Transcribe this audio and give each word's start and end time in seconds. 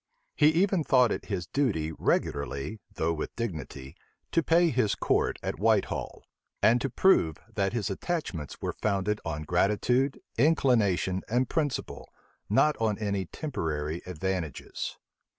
He 0.35 0.47
even 0.47 0.83
thought 0.83 1.11
it 1.11 1.25
his 1.25 1.45
duty 1.45 1.91
regularly, 1.91 2.79
though 2.95 3.13
with 3.13 3.35
dignity, 3.35 3.95
to 4.31 4.41
pay 4.41 4.71
his 4.71 4.95
court 4.95 5.37
at 5.43 5.59
Whitehall; 5.59 6.23
and 6.59 6.81
to 6.81 6.89
prove, 6.89 7.37
that 7.53 7.73
his 7.73 7.91
attachments 7.91 8.59
were 8.59 8.73
founded 8.73 9.21
on 9.23 9.43
gratitude, 9.43 10.19
inclination, 10.39 11.21
and 11.29 11.47
principle, 11.49 12.09
not 12.49 12.75
on 12.77 12.97
any 12.97 13.27
temporary 13.27 14.01
advantages. 14.07 14.97